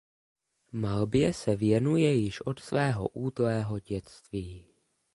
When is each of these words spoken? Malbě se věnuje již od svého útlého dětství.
Malbě 0.71 1.33
se 1.33 1.55
věnuje 1.55 2.13
již 2.13 2.41
od 2.41 2.59
svého 2.59 3.09
útlého 3.09 3.79
dětství. 3.79 4.65